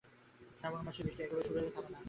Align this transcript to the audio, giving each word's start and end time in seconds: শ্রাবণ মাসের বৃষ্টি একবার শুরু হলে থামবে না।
শ্রাবণ 0.57 0.81
মাসের 0.85 1.03
বৃষ্টি 1.05 1.21
একবার 1.23 1.41
শুরু 1.47 1.57
হলে 1.57 1.71
থামবে 1.75 1.89
না। 1.89 1.97